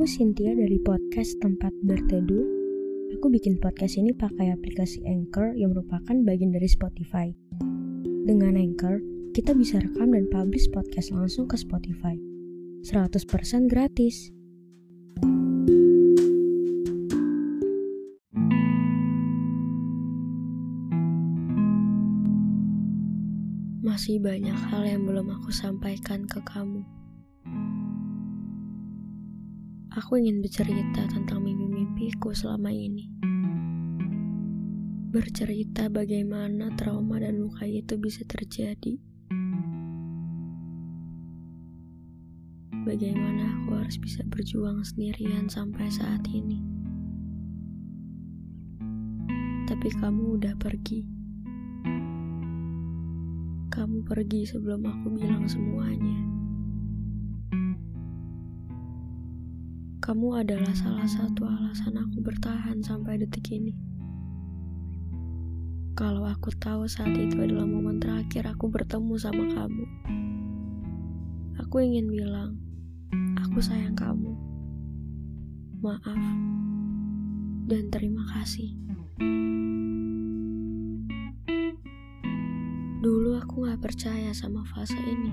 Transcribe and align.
Aku 0.00 0.08
Cynthia 0.08 0.56
dari 0.56 0.80
podcast 0.80 1.36
Tempat 1.44 1.76
Berteduh. 1.84 2.48
Aku 3.20 3.28
bikin 3.28 3.60
podcast 3.60 4.00
ini 4.00 4.16
pakai 4.16 4.48
aplikasi 4.48 5.04
Anchor 5.04 5.52
yang 5.52 5.76
merupakan 5.76 6.16
bagian 6.24 6.56
dari 6.56 6.64
Spotify. 6.64 7.28
Dengan 8.24 8.56
Anchor, 8.56 9.04
kita 9.36 9.52
bisa 9.52 9.76
rekam 9.76 10.16
dan 10.16 10.24
publish 10.32 10.72
podcast 10.72 11.12
langsung 11.12 11.44
ke 11.44 11.60
Spotify. 11.60 12.16
100% 12.80 13.68
gratis. 13.68 14.32
Masih 23.84 24.16
banyak 24.16 24.56
hal 24.72 24.82
yang 24.88 25.04
belum 25.04 25.28
aku 25.28 25.52
sampaikan 25.52 26.24
ke 26.24 26.40
kamu. 26.48 26.99
Aku 29.90 30.22
ingin 30.22 30.38
bercerita 30.38 31.02
tentang 31.10 31.42
mimpi-mimpiku 31.42 32.30
selama 32.30 32.70
ini. 32.70 33.10
Bercerita 35.10 35.90
bagaimana 35.90 36.70
trauma 36.78 37.18
dan 37.18 37.42
luka 37.42 37.66
itu 37.66 37.98
bisa 37.98 38.22
terjadi. 38.22 39.02
Bagaimana 42.86 43.50
aku 43.50 43.82
harus 43.82 43.98
bisa 43.98 44.22
berjuang 44.30 44.78
sendirian 44.86 45.50
sampai 45.50 45.90
saat 45.90 46.22
ini. 46.30 46.62
Tapi 49.66 49.90
kamu 49.98 50.38
udah 50.38 50.54
pergi. 50.54 51.02
Kamu 53.74 54.06
pergi 54.06 54.46
sebelum 54.46 54.86
aku 54.86 55.18
bilang 55.18 55.50
semuanya. 55.50 56.29
Kamu 60.10 60.42
adalah 60.42 60.74
salah 60.74 61.06
satu 61.06 61.46
alasan 61.46 61.94
aku 61.94 62.18
bertahan 62.18 62.82
sampai 62.82 63.22
detik 63.22 63.46
ini. 63.54 63.70
Kalau 65.94 66.26
aku 66.26 66.50
tahu 66.50 66.90
saat 66.90 67.14
itu 67.14 67.38
adalah 67.38 67.62
momen 67.62 68.02
terakhir 68.02 68.50
aku 68.50 68.66
bertemu 68.74 69.14
sama 69.22 69.46
kamu, 69.46 69.86
aku 71.62 71.76
ingin 71.78 72.10
bilang, 72.10 72.58
aku 73.38 73.62
sayang 73.62 73.94
kamu. 73.94 74.34
Maaf 75.78 76.18
dan 77.70 77.86
terima 77.94 78.26
kasih. 78.34 78.74
Dulu 82.98 83.38
aku 83.38 83.62
gak 83.62 83.78
percaya 83.78 84.34
sama 84.34 84.66
fase 84.74 84.98
ini. 84.98 85.30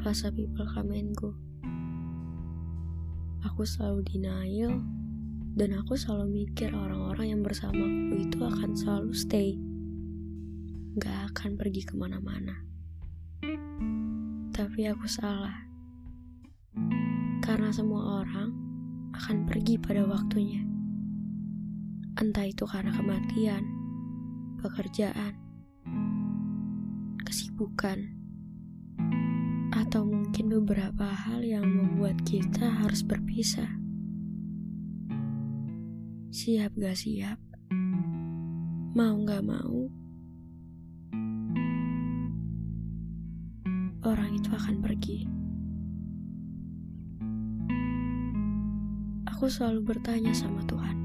Fase 0.00 0.32
people 0.32 0.64
come 0.64 0.96
and 0.96 1.12
go 1.12 1.36
aku 3.44 3.68
selalu 3.68 4.00
denial 4.08 4.80
dan 5.52 5.76
aku 5.76 6.00
selalu 6.00 6.48
mikir 6.48 6.72
orang-orang 6.72 7.36
yang 7.36 7.42
bersamaku 7.44 8.24
itu 8.24 8.40
akan 8.40 8.72
selalu 8.72 9.12
stay. 9.12 9.60
Gak 10.96 11.30
akan 11.30 11.60
pergi 11.60 11.84
ke 11.84 11.94
mana-mana. 11.94 12.64
Tapi 14.48 14.88
aku 14.88 15.04
salah. 15.04 15.68
Karena 17.44 17.68
semua 17.68 18.24
orang 18.24 18.48
akan 19.12 19.44
pergi 19.44 19.76
pada 19.76 20.08
waktunya. 20.08 20.64
Entah 22.16 22.48
itu 22.48 22.64
karena 22.64 22.96
kematian 22.96 23.62
pekerjaan 24.64 25.36
kesibukan 27.20 28.23
atau 29.94 30.10
mungkin 30.10 30.50
beberapa 30.50 31.06
hal 31.06 31.46
yang 31.46 31.70
membuat 31.70 32.18
kita 32.26 32.66
harus 32.66 33.06
berpisah. 33.06 33.70
Siap 36.34 36.74
gak 36.74 36.98
siap? 36.98 37.38
Mau 38.90 39.22
gak 39.22 39.46
mau? 39.46 39.86
Orang 44.02 44.34
itu 44.34 44.50
akan 44.50 44.82
pergi. 44.82 45.30
Aku 49.30 49.46
selalu 49.46 49.94
bertanya 49.94 50.34
sama 50.34 50.66
Tuhan. 50.66 50.98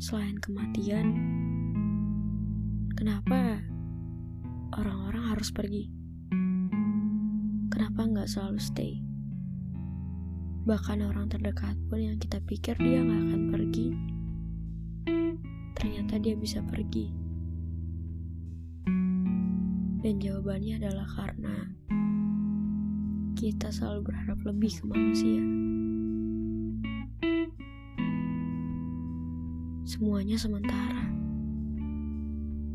Selain 0.00 0.40
kematian, 0.40 1.12
kenapa 2.96 3.60
orang-orang 4.80 5.36
harus 5.36 5.52
pergi? 5.52 5.97
Kenapa 7.68 8.08
nggak 8.08 8.28
selalu 8.28 8.60
stay? 8.60 8.92
Bahkan 10.64 11.04
orang 11.04 11.32
terdekat 11.32 11.76
pun 11.88 12.00
yang 12.00 12.16
kita 12.20 12.40
pikir 12.44 12.76
dia 12.76 13.00
nggak 13.00 13.22
akan 13.28 13.42
pergi, 13.52 13.88
ternyata 15.76 16.20
dia 16.20 16.36
bisa 16.36 16.60
pergi. 16.64 17.08
Dan 19.98 20.20
jawabannya 20.20 20.80
adalah 20.80 21.08
karena 21.08 21.56
kita 23.36 23.72
selalu 23.72 24.12
berharap 24.12 24.38
lebih 24.44 24.72
ke 24.72 24.84
manusia. 24.88 25.42
Semuanya 29.88 30.36
sementara. 30.36 31.04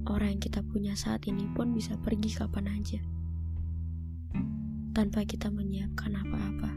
Orang 0.04 0.36
yang 0.36 0.42
kita 0.44 0.60
punya 0.66 0.98
saat 1.00 1.24
ini 1.32 1.48
pun 1.56 1.72
bisa 1.72 1.96
pergi 1.96 2.36
kapan 2.36 2.68
aja 2.76 3.13
tanpa 4.94 5.26
kita 5.26 5.50
menyiapkan 5.50 6.14
apa-apa. 6.14 6.72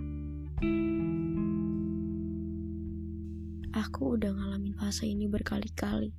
Aku 3.77 4.17
udah 4.17 4.33
ngalamin 4.33 4.73
fase 4.73 5.05
ini 5.05 5.29
berkali-kali. 5.29 6.17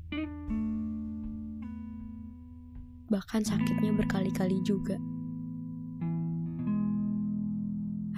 Bahkan 3.09 3.41
sakitnya 3.41 3.97
berkali-kali 3.97 4.61
juga. 4.61 5.01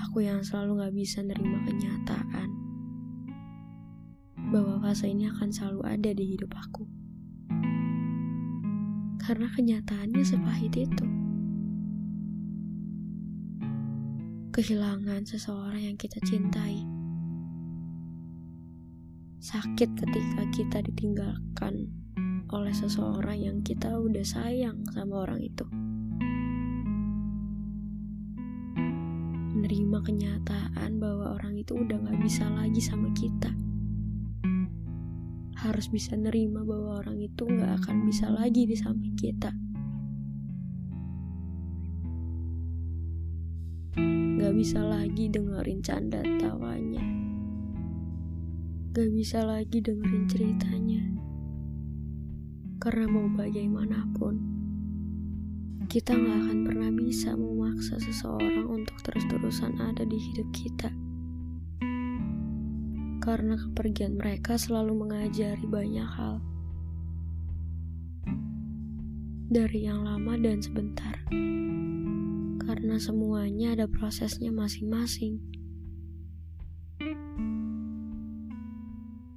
Aku 0.03 0.28
yang 0.28 0.44
selalu 0.44 0.84
gak 0.84 0.94
bisa 1.00 1.23
nerima 1.23 1.63
kenyataan 1.63 2.51
bahwa 4.51 4.84
fase 4.84 5.07
ini 5.07 5.31
akan 5.31 5.56
selalu 5.56 5.81
ada 5.88 6.11
di 6.11 6.35
hidup 6.35 6.51
aku. 6.51 6.84
Karena 9.23 9.47
kenyataannya 9.56 10.23
sepahit 10.28 10.75
itu. 10.75 11.09
Kehilangan 14.59 15.24
seseorang 15.24 15.88
yang 15.88 15.96
kita 15.96 16.20
cintai. 16.28 16.84
Sakit 19.40 19.96
ketika 19.96 20.44
kita 20.52 20.84
ditinggalkan 20.84 21.88
oleh 22.52 22.75
seseorang 22.75 23.40
yang 23.40 23.58
kita 23.64 23.88
udah 23.88 24.20
sayang 24.20 24.84
sama 24.92 25.24
orang 25.24 25.40
itu. 25.40 25.64
Menerima 29.56 29.97
kenyataan 30.03 30.91
bahwa 31.00 31.40
orang 31.40 31.56
itu 31.56 31.80
udah 31.80 31.96
gak 31.96 32.20
bisa 32.20 32.52
lagi 32.52 32.84
sama 32.84 33.16
kita. 33.16 33.56
Harus 35.56 35.88
bisa 35.88 36.20
nerima 36.20 36.68
bahwa 36.68 37.00
orang 37.00 37.16
itu 37.24 37.47
gak 37.47 37.80
akan 37.88 38.03
bisa 38.03 38.28
lagi 38.28 38.68
di 38.68 38.76
samping 38.76 39.16
kita. 39.16 39.56
Bisa 44.59 44.84
lagi 44.84 45.31
dengerin 45.31 45.80
canda 45.80 46.20
tawanya. 46.36 47.00
Gak 48.92 49.08
bisa 49.16 49.47
lagi 49.47 49.80
dengerin 49.80 50.28
ceritanya. 50.28 51.00
Karena 52.84 53.08
mau 53.08 53.31
bagaimanapun, 53.40 54.36
kita 55.88 56.11
gak 56.11 56.38
akan 56.44 56.59
pernah 56.67 56.91
bisa 56.91 57.40
memaksa 57.40 58.03
seseorang 58.03 58.67
untuk 58.67 59.00
terus-terusan 59.00 59.79
ada 59.79 60.03
di 60.03 60.20
hidup 60.20 60.52
kita. 60.52 60.91
Karena 63.23 63.56
kepergian 63.56 64.20
mereka 64.20 64.59
selalu 64.59 65.08
mengajari 65.08 65.64
banyak 65.64 66.09
hal. 66.20 66.44
Dari 69.47 69.88
yang 69.88 70.03
lama 70.03 70.35
dan 70.35 70.59
sebentar 70.59 71.16
karena 72.70 73.02
semuanya 73.02 73.74
ada 73.74 73.90
prosesnya 73.90 74.54
masing-masing. 74.54 75.42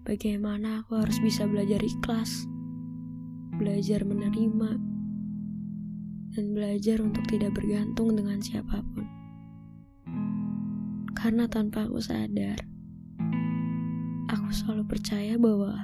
Bagaimana 0.04 0.84
aku 0.84 1.00
harus 1.00 1.16
bisa 1.16 1.48
belajar 1.48 1.80
ikhlas, 1.80 2.44
belajar 3.56 4.04
menerima, 4.04 4.76
dan 6.36 6.44
belajar 6.52 7.00
untuk 7.00 7.24
tidak 7.24 7.56
bergantung 7.56 8.12
dengan 8.12 8.36
siapa 8.44 8.84
pun. 8.92 9.08
Karena 11.16 11.48
tanpa 11.48 11.88
aku 11.88 12.04
sadar, 12.04 12.60
aku 14.28 14.48
selalu 14.52 14.84
percaya 14.92 15.40
bahwa 15.40 15.80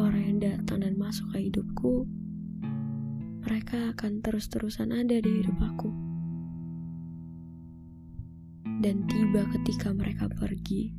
orang 0.00 0.22
yang 0.32 0.38
datang 0.40 0.80
dan 0.80 0.96
masuk 0.96 1.28
ke 1.36 1.52
hidupku, 1.52 2.08
mereka 3.44 3.92
akan 3.92 4.24
terus-terusan 4.24 4.96
ada 4.96 5.20
di 5.20 5.44
hidup 5.44 5.60
aku. 5.60 6.13
Dan 8.84 9.08
tiba 9.08 9.48
ketika 9.48 9.96
mereka 9.96 10.28
pergi, 10.28 10.92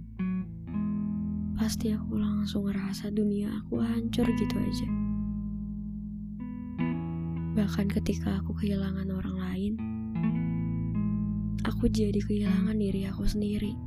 pasti 1.54 1.94
aku 1.94 2.18
langsung 2.18 2.66
ngerasa 2.66 3.14
dunia 3.14 3.62
aku 3.62 3.78
hancur 3.78 4.26
gitu 4.26 4.58
aja. 4.58 4.90
Bahkan 7.54 7.86
ketika 7.94 8.42
aku 8.42 8.58
kehilangan 8.58 9.06
orang 9.14 9.38
lain, 9.38 9.74
aku 11.62 11.86
jadi 11.86 12.18
kehilangan 12.26 12.74
diri 12.74 13.06
aku 13.06 13.22
sendiri. 13.30 13.78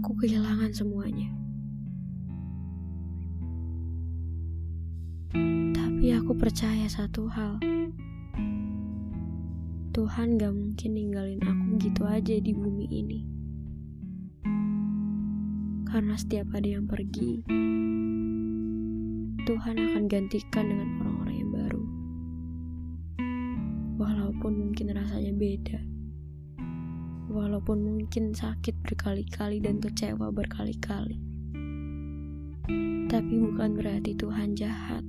Aku 0.00 0.16
kehilangan 0.24 0.72
semuanya. 0.72 1.28
Tapi 5.76 6.16
aku 6.16 6.32
percaya 6.32 6.88
satu 6.88 7.28
hal. 7.28 7.60
Tuhan 9.90 10.38
gak 10.38 10.54
mungkin 10.54 10.90
ninggalin 10.94 11.42
aku 11.42 11.82
gitu 11.82 12.06
aja 12.06 12.38
di 12.38 12.54
bumi 12.54 12.86
ini. 12.86 13.20
Karena 15.82 16.14
setiap 16.14 16.54
ada 16.54 16.78
yang 16.78 16.86
pergi, 16.86 17.42
Tuhan 19.42 19.74
akan 19.82 20.06
gantikan 20.06 20.70
dengan 20.70 20.88
orang-orang 21.02 21.36
yang 21.42 21.50
baru. 21.50 21.84
Walaupun 23.98 24.52
mungkin 24.62 24.94
rasanya 24.94 25.34
beda. 25.34 25.80
Walaupun 27.34 27.78
mungkin 27.82 28.30
sakit 28.30 28.86
berkali-kali 28.86 29.58
dan 29.58 29.82
kecewa 29.82 30.30
berkali-kali. 30.30 31.18
Tapi 33.10 33.34
bukan 33.42 33.74
berarti 33.74 34.14
Tuhan 34.14 34.54
jahat. 34.54 35.02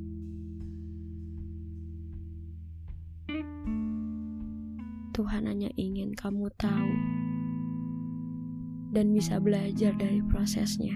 Tuhan 5.11 5.43
hanya 5.43 5.67
ingin 5.75 6.15
kamu 6.15 6.47
tahu 6.55 6.93
dan 8.95 9.11
bisa 9.11 9.43
belajar 9.43 9.91
dari 9.99 10.23
prosesnya. 10.23 10.95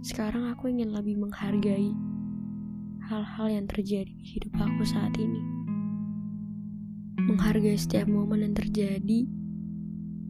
Sekarang 0.00 0.48
aku 0.48 0.72
ingin 0.72 0.96
lebih 0.96 1.20
menghargai 1.20 1.92
hal-hal 3.12 3.46
yang 3.52 3.68
terjadi 3.68 4.08
di 4.08 4.24
hidup 4.24 4.56
aku 4.56 4.80
saat 4.88 5.12
ini. 5.20 5.44
Menghargai 7.28 7.76
setiap 7.76 8.08
momen 8.08 8.48
yang 8.48 8.56
terjadi 8.56 9.28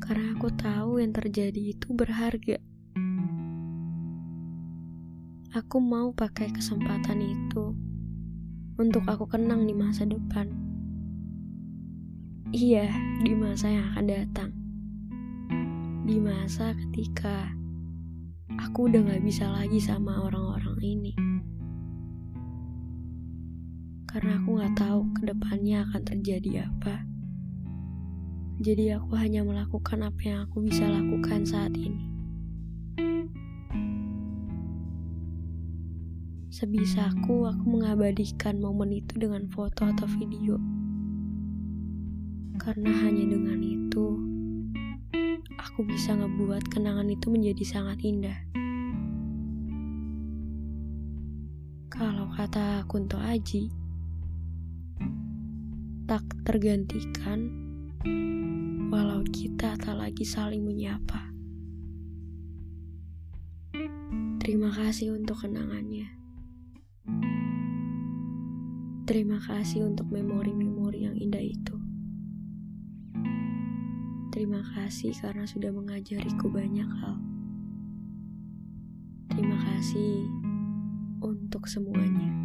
karena 0.03 0.35
aku 0.35 0.50
tahu 0.50 0.99
yang 0.99 1.14
terjadi 1.14 1.79
itu 1.79 1.94
berharga. 1.94 2.58
Aku 5.55 5.79
mau 5.79 6.11
pakai 6.11 6.50
kesempatan 6.50 7.23
itu 7.23 7.89
untuk 8.81 9.05
aku 9.05 9.29
kenang 9.29 9.69
di 9.69 9.77
masa 9.77 10.09
depan. 10.09 10.49
Iya, 12.49 12.88
di 13.21 13.37
masa 13.37 13.69
yang 13.69 13.93
akan 13.93 14.06
datang. 14.09 14.50
Di 16.09 16.17
masa 16.17 16.73
ketika 16.73 17.53
aku 18.56 18.88
udah 18.88 19.05
gak 19.05 19.21
bisa 19.21 19.53
lagi 19.53 19.77
sama 19.85 20.25
orang-orang 20.25 20.81
ini. 20.81 21.12
Karena 24.09 24.41
aku 24.41 24.49
gak 24.65 24.75
tahu 24.81 25.00
ke 25.12 25.29
depannya 25.29 25.85
akan 25.85 26.00
terjadi 26.00 26.65
apa. 26.65 27.05
Jadi 28.65 28.97
aku 28.97 29.12
hanya 29.21 29.44
melakukan 29.44 30.09
apa 30.09 30.21
yang 30.25 30.38
aku 30.49 30.65
bisa 30.65 30.88
lakukan 30.88 31.44
saat 31.44 31.77
ini. 31.77 32.19
Sebisaku, 36.60 37.48
aku 37.48 37.64
mengabadikan 37.72 38.60
momen 38.60 38.92
itu 38.92 39.16
dengan 39.16 39.48
foto 39.48 39.80
atau 39.80 40.04
video. 40.20 40.60
Karena 42.60 42.92
hanya 43.00 43.32
dengan 43.32 43.64
itu, 43.64 44.20
aku 45.56 45.88
bisa 45.88 46.12
ngebuat 46.20 46.68
kenangan 46.68 47.08
itu 47.08 47.32
menjadi 47.32 47.64
sangat 47.64 48.04
indah. 48.04 48.36
Kalau 51.88 52.28
kata 52.36 52.84
Kunto 52.84 53.16
Aji, 53.16 53.72
tak 56.04 56.28
tergantikan 56.44 57.48
walau 58.92 59.24
kita 59.32 59.80
tak 59.80 59.96
lagi 59.96 60.28
saling 60.28 60.60
menyapa. 60.60 61.24
Terima 64.44 64.68
kasih 64.76 65.16
untuk 65.16 65.40
kenangannya. 65.40 66.19
Terima 69.04 69.42
kasih 69.42 69.84
untuk 69.84 70.06
memori-memori 70.08 71.04
yang 71.04 71.18
indah 71.18 71.42
itu. 71.42 71.76
Terima 74.30 74.62
kasih 74.72 75.10
karena 75.18 75.44
sudah 75.44 75.74
mengajariku 75.74 76.46
banyak 76.46 76.86
hal. 76.86 77.18
Terima 79.34 79.58
kasih 79.58 80.30
untuk 81.20 81.66
semuanya. 81.66 82.39